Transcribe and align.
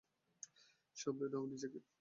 সামলে 0.97 1.27
নাও 1.31 1.43
নিজেকে। 1.45 1.79